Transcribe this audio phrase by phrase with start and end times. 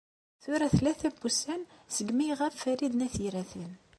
[0.43, 1.61] Tura tlata wussan
[1.95, 3.71] segmi iɣab Farid n At Yiraten.